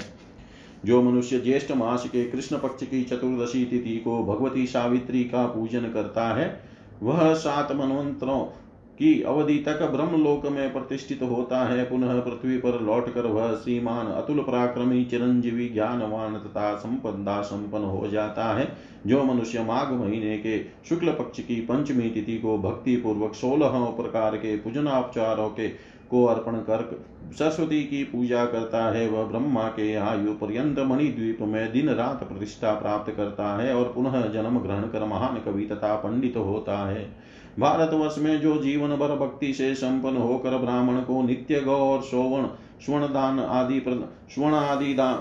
[0.86, 5.92] जो मनुष्य ज्येष्ठ मास के कृष्ण पक्ष की चतुर्दशी तिथि को भगवती सावित्री का पूजन
[5.92, 6.60] करता है,
[7.04, 8.40] वह सात मनवंतरों
[9.00, 14.40] की अवधि तक ब्रह्मलोक में प्रतिष्ठित होता है। पुनः पृथ्वी पर लौटकर वह श्रीमान अतुल
[14.40, 18.68] पराक्रमी चिरंजीवी ज्ञानवान तथा संपदा संपन्न हो जाता है,
[19.08, 24.38] जो मनुष्य माघ महीने के शुक्ल पक्ष की पंचमी तिथि को भक्ति पूर्वक सोलह प्रकार
[24.38, 25.68] के पूजनापचारों के
[26.10, 26.84] को अर्पण कर
[27.38, 32.74] सरस्वती की पूजा करता है। वह ब्रह्मा के आयु पर्यंत मणिद्वीप में दिन रात प्रतिष्ठा
[32.74, 37.06] प्राप्त करता है और पुनः जन्म ग्रहण कर महान कवि तथा पंडित होता है।
[37.60, 42.46] भारतवर्ष में जो जीवन भर भक्ति से संपन्न होकर ब्राह्मण को नित्य गौ और सोवण
[42.86, 45.16] स्वर्ण दान आदि स्वर्ण आदि दान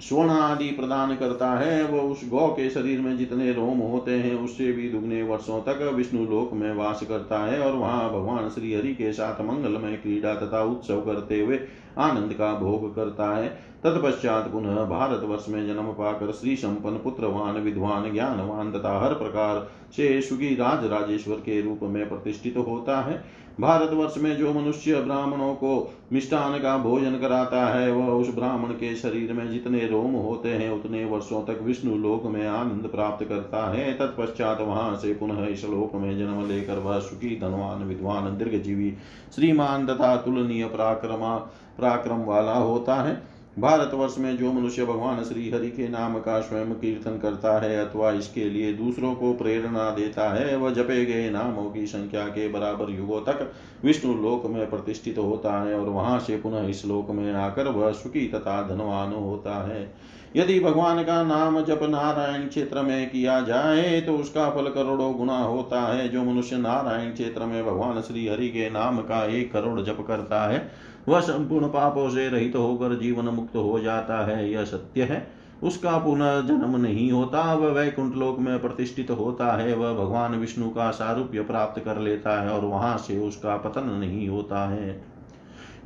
[0.00, 4.34] स्वर्ण आदि प्रदान करता है वह उस गौ के शरीर में जितने रोम होते हैं,
[4.34, 8.74] उससे भी दुगने वर्षों तक विष्णु लोक में वास करता है और वहाँ भगवान श्री
[8.74, 11.60] हरि के साथ मंगलमय क्रीड़ा तथा उत्सव करते हुए
[11.98, 13.48] आनंद का भोग करता है।
[13.84, 19.68] तत्पश्चात पुनः भारत वर्ष में जन्म पाकर श्री संपन्न पुत्रवान, विद्वान, ज्ञानवान तथा हर प्रकार
[19.96, 23.22] से सुखी राज राजेश्वर के रूप में प्रतिष्ठित होता है।
[23.60, 28.94] भारतवर्ष में जो मनुष्य ब्राह्मणों को मिष्टान का भोजन कराता है, वह उस ब्राह्मण के
[28.96, 33.70] शरीर में जितने रोम होते हैं, उतने वर्षों तक विष्णु लोक में आनंद प्राप्त करता
[33.70, 38.94] है। तत्पश्चात वहाँ से पुनः इस लोक में जन्म लेकर वह सुखी, धनवान, विद्वान, दीर्घजीवी,
[39.34, 41.36] श्रीमान तथा तुलनीय पराक्रमा,
[41.78, 46.72] पराक्रम वाला होता है। भारतवर्ष में जो मनुष्य भगवान श्री हरि के नाम का स्वयं
[46.72, 51.70] कीर्तन करता है अथवा इसके लिए दूसरों को प्रेरणा देता है, वह जपे गए नामों
[51.70, 53.50] की संख्या के बराबर युगों तक
[53.84, 57.92] विष्णु लोक में प्रतिष्ठित होता है और वहाँ से पुनः इस लोक में आकर वह
[57.92, 59.90] सुखी तथा धनवान होता है।
[60.36, 65.38] यदि भगवान का नाम जप नारायण क्षेत्र में किया जाए तो उसका फल करोड़ों गुना
[65.38, 69.80] होता है। जो मनुष्य नारायण क्षेत्र में भगवान श्री हरि के नाम का एक करोड़
[69.80, 74.50] जप करता है वह संपूर्ण पापों से रहित तो होकर जीवन मुक्त हो जाता है,
[74.50, 75.26] यह सत्य है।
[75.62, 80.68] उसका पुनः जन्म नहीं होता, वह वैकुंठ लोक में प्रतिष्ठित होता है, वह भगवान विष्णु
[80.70, 85.02] का सारूप्य प्राप्त कर लेता है और वहाँ से उसका पतन नहीं होता है।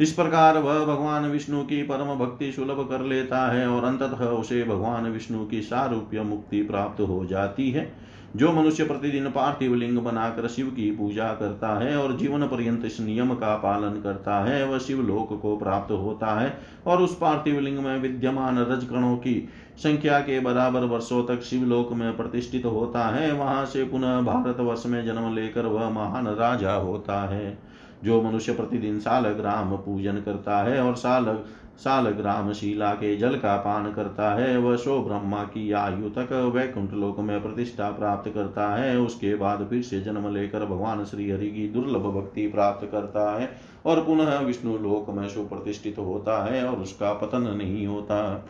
[0.00, 4.62] इस प्रकार वह भगवान विष्णु की परम भक्ति सुलभ कर लेता है और अंततः उसे
[4.64, 7.92] भगवान विष्णु की सारूप्य मुक्ति प्राप्त हो जाती है।
[8.36, 13.00] जो मनुष्य प्रतिदिन पार्थिव लिंग बनाकर शिव की पूजा करता है और जीवन पर्यंत इस
[13.00, 16.56] नियम का पालन करता है, वह शिव लोक को प्राप्त होता है
[16.86, 22.16] और उस पार्थिव लिंग में विद्यमान रजकणों की संख्या के बराबर वर्षों तक शिवलोक में
[22.16, 27.20] प्रतिष्ठित होता है। वहाँ से पुनः भारत वर्ष में जन्म लेकर वह महान राजा होता
[27.28, 27.58] है,
[28.04, 31.24] जो मनुष्य प्रतिदिन सालग्राम पूजन करता है और साल
[31.78, 36.32] साल ग्राम शिला के जल का पान करता है, वह सो ब्रह्मा की आयु तक
[36.54, 41.30] वैकुंठ लोक में प्रतिष्ठा प्राप्त करता है। उसके बाद फिर से जन्म लेकर भगवान श्री
[41.30, 43.50] हरि की दुर्लभ भक्ति प्राप्त करता है
[43.86, 48.46] और पुनः विष्णु लोक में सुप्रतिष्ठित होता है और उसका पतन नहीं होता।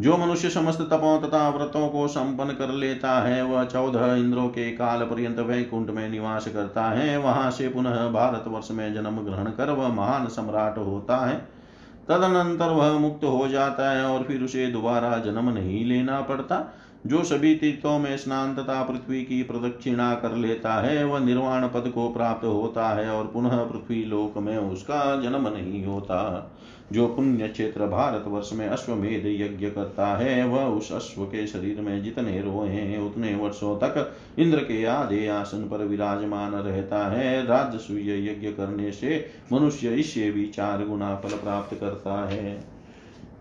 [0.00, 4.70] जो मनुष्य समस्त तपों तथा व्रतों को संपन्न कर लेता है, वह चौदह इंद्रों के
[4.70, 9.50] काल पर्यंत वैकुंठ में निवास करता है। वहाँ से पुनः भारत वर्ष में जन्म ग्रहण
[9.50, 11.55] कर वह महान सम्राट होता है।
[12.08, 16.74] तदनंतर वह मुक्त हो जाता है और फिर उसे दोबारा जन्म नहीं लेना पड़ता।
[17.06, 21.92] जो सभी तीर्थों में स्नान तथा पृथ्वी की प्रदक्षिणा कर लेता है, वह निर्वाण पद
[21.94, 26.50] को प्राप्त होता है और पुनः पृथ्वी लोक में उसका जन्म नहीं होता।
[26.92, 31.80] जो पुण्य क्षेत्र भारत वर्ष में अश्वमेध यज्ञ करता है, वह उस अश्व के शरीर
[31.80, 37.46] में जितने रोए हैं, उतने वर्षों तक इंद्र के आधे आसन पर विराजमान रहता है।
[37.46, 42.64] राजसूय यज्ञ करने से मनुष्य इससे भी चार गुना फल प्राप्त करता है।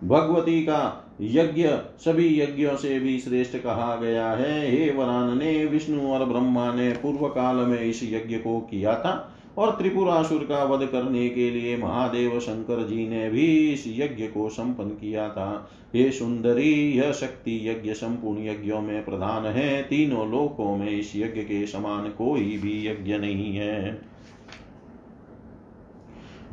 [0.03, 1.67] भगवती का यज्ञ
[1.99, 6.91] सभी यज्ञों से भी श्रेष्ठ कहा गया है। हे वरान ने, विष्णु और ब्रह्मा ने
[6.91, 11.77] पूर्व काल में इस यज्ञ को किया था। और त्रिपुरासुर का वध करने के लिए
[11.77, 17.69] महादेव शंकर जी ने भी इस यज्ञ को संपन्न किया था। ये सुंदरी, यह शक्ति
[17.69, 22.87] यज्ञ संपूर्ण यज्ञों में प्रधान है। तीनों लोकों में इस यज्ञ के समान कोई भी
[22.87, 24.01] यज्ञ नहीं है।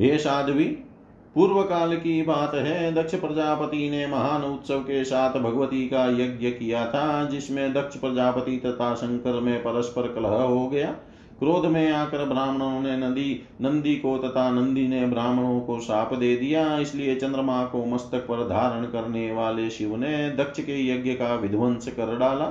[0.00, 0.64] हे साध्वी
[1.34, 6.50] पूर्व काल की बात है। दक्ष प्रजापति ने महान उत्सव के साथ भगवती का यज्ञ
[6.50, 10.96] किया था, जिसमें दक्ष प्रजापति तथा शंकर में परस्पर कलह हो गया।
[11.42, 16.36] क्रोध में आकर ब्राह्मणों ने नदी, नंदी को तथा नंदी ने ब्राह्मणों को साप दे
[16.36, 21.34] दिया। इसलिए चंद्रमा को मस्तक पर धारण करने वाले शिव ने दक्ष के यज्ञ का
[21.34, 22.44] विध्वंस कर डाला।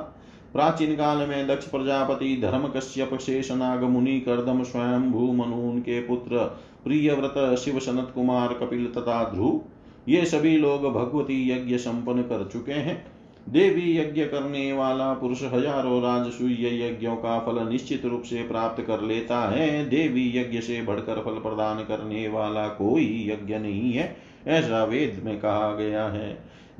[0.54, 6.02] प्राचीन काल में दक्ष प्रजापति धर्म कश्यप शेष नाग मुनि, करदम स्वयं भू मनु के
[6.02, 6.38] पुत्र
[6.84, 9.62] प्रिय व्रत शिव सनत कुमार, कपिल तथा ध्रुव,
[10.10, 16.02] ये सभी लोग भगवती यज्ञ संपन्न कर चुके हैं। देवी यज्ञ करने वाला पुरुष हज़ारों
[16.02, 21.22] राजसूय यज्ञों का फल निश्चित रूप से प्राप्त कर लेता है। देवी यज्ञ से बढ़कर
[21.22, 24.16] फल प्रदान करने वाला कोई यज्ञ नहीं है,
[24.48, 26.32] ऐसा वेद में कहा गया है।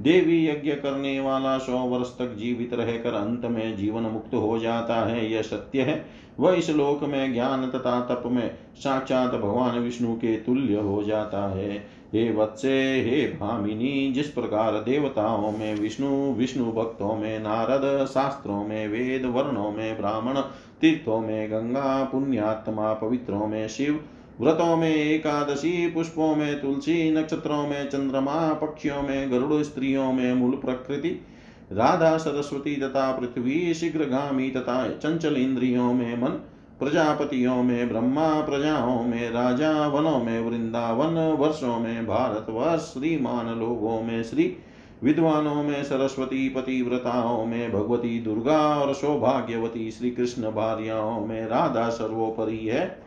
[0.01, 5.05] देवी यज्ञ करने वाला सौ वर्ष तक जीवित रहकर अंत में जीवन मुक्त हो जाता
[5.05, 6.05] है, यह सत्य है।
[6.39, 11.47] वह इस लोक में ज्ञान तथा तप में साक्षात भगवान विष्णु के तुल्य हो जाता
[11.49, 18.64] है। हे वत्से, हे भामिनी, जिस प्रकार देवताओं में विष्णु विष्णु भक्तों में नारद, शास्त्रों
[18.64, 20.34] में वेद, वर्णों में ब्राह्मण,
[20.82, 24.03] तीर्थों में गंगा, पुण्यात्मा, पवित्रों में शिव,
[24.41, 30.51] व्रतों में एकादशी, पुष्पों में तुलसी, नक्षत्रों में चंद्रमा, पक्षियों में गरुड़, स्त्रियों में मूल
[30.51, 31.26] प्रकृति,
[31.72, 36.41] राधा, सरस्वती तथा पृथ्वी, शीघ्रगामी तथा चंचल इंद्रियों में मन
[36.82, 44.01] प्रजापतियों में, ब्रह्मा प्रजाओं में राजा वनों में, वृंदावन वर्षों में भारत वर्ष श्रीमान लोगों
[44.01, 44.57] में, श्री
[45.03, 52.57] विद्वानों में, सरस्वती पतिव्रताओं में, भगवती दुर्गा और सौभाग्यवती श्री कृष्ण भार्याओं में, राधा सर्वोपरि
[52.57, 53.03] है।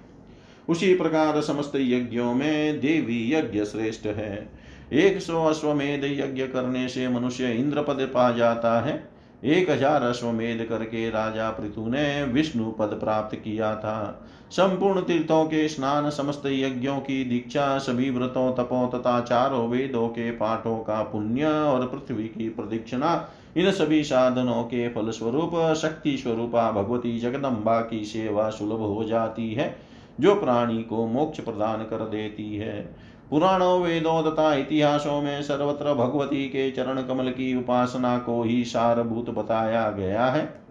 [0.69, 4.49] उसी प्रकार समस्त यज्ञों में देवी यज्ञ श्रेष्ठ है।
[4.93, 9.14] एक सौ अश्वमेध यज्ञ करने से मनुष्य इंद्र पद पा जाता है।
[9.45, 14.21] एक हज़ार अश्वमेध करके राजा पृथु ने विष्णु पद प्राप्त किया था।
[14.51, 20.31] संपूर्ण तीर्थों के स्नान, समस्त यज्ञों की दीक्षा, सभी व्रतों, तपों तथा चारों वेदों के
[20.31, 26.71] पाठों का पुण्य और पृथ्वी की प्रदीक्षिणा, इन सभी साधनों के फल स्वरूप शक्ति स्वरूपा
[26.73, 29.75] भगवती जगदम्बा की सेवा सुलभ हो जाती है,
[30.21, 32.97] जो प्राणी को मोक्ष प्रदान कर देती है।
[33.31, 39.31] पुराणों वेदों तथा इतिहासों में सर्वत्र भगवती के चरण कमल की उपासना को ही सारभूत
[39.31, 40.65] बताया गया है।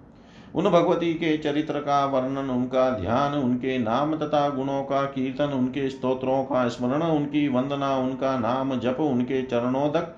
[0.55, 5.89] उन भगवती के चरित्र का वर्णन, उनका ध्यान, उनके नाम तथा गुणों का कीर्तन, उनके
[5.89, 10.15] स्तोत्रों का स्मरण, उनकी वंदना, उनका नाम जप, उनके चरणोदक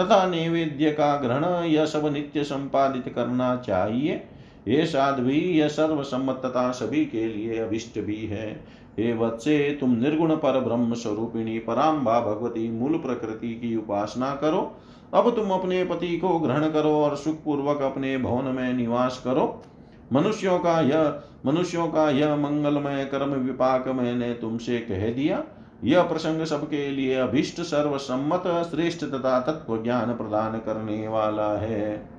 [0.00, 4.28] तथा नैवेद्य का ग्रहण, यह सब नित्य संपादित करना चाहिए।
[4.68, 10.36] ये साध्वी, यह सर्वसम्मत तथा सभी के लिए अभिष्ट भी है। हे वत्से, तुम निर्गुण
[10.36, 14.76] पर ब्रह्म स्वरूपिणी पराम्बा भगवती मूल प्रकृति की उपासना करो।
[15.14, 19.62] अब तुम अपने पति को ग्रहण करो और सुख पूर्वक अपने भवन में निवास करो।
[20.12, 25.44] मनुष्यों का यह, मनुष्यों का यह मंगलमय कर्म विपाक मैंने तुमसे कह दिया।
[25.84, 32.15] यह प्रसंग सबके लिए अभिष्ट सर्वसम्मत, श्रेष्ठ तथा तत्व ज्ञान प्रदान करने वाला है।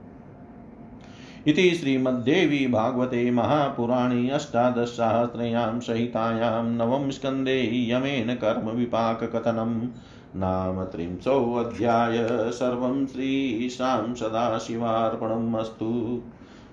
[1.47, 9.87] इति श्रीमद्देवी भागवते महापुराणे अष्टादशसहस्रयां सहितायां नवम स्कन्धे यमेन कर्मविपाककथनम्
[10.35, 16.21] नाम त्रिंशोऽध्याय, सर्वं श्रीशां सदाशिवार्पणम् अस्तु।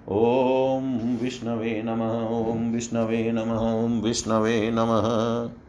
[0.09, 5.63] ॐ विष्णवे नमः, ॐ विष्णवे नमः विष्णवे नमः।